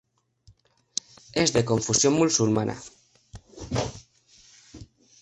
Es 1.33 1.53
de 1.53 1.63
confesión 1.63 2.13
musulmana. 2.13 2.75